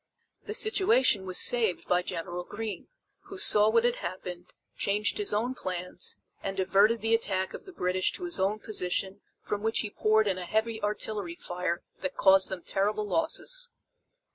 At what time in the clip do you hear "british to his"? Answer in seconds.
7.71-8.39